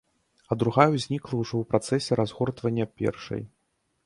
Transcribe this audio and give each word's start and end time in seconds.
А 0.53 0.55
другая 0.61 0.85
ўзнікла 0.93 1.33
ўжо 1.41 1.55
ў 1.59 1.63
працэсе 1.75 2.11
разгортвання 2.21 2.85
першай. 3.05 3.41